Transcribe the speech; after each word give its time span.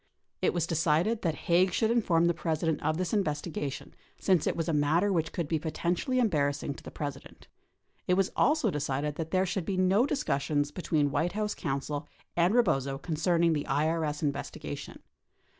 It 0.41 0.51
was 0.51 0.65
decided 0.65 1.21
that 1.21 1.35
Haig 1.45 1.71
should 1.71 1.91
inform 1.91 2.25
the 2.25 2.33
President 2.33 2.81
of 2.81 2.97
this 2.97 3.13
investigation 3.13 3.93
since 4.19 4.47
it 4.47 4.55
was 4.55 4.67
a 4.67 4.73
matter 4.73 5.13
which 5.13 5.31
could 5.31 5.47
be 5.47 5.59
potentially 5.59 6.19
em 6.19 6.27
barrassing 6.27 6.75
to 6.75 6.83
the 6.83 6.89
President. 6.89 7.47
It 8.07 8.15
was 8.15 8.31
also 8.35 8.71
decided 8.71 9.13
that 9.17 9.29
there 9.29 9.45
should 9.45 9.63
be 9.63 9.77
no 9.77 10.07
discussions 10.07 10.71
between 10.71 11.11
White 11.11 11.33
House 11.33 11.53
counsel 11.53 12.07
and 12.35 12.51
Eebozo 12.51 12.99
concerning 12.99 13.53
the 13.53 13.67
IES 13.67 14.23
investigation. 14.23 15.03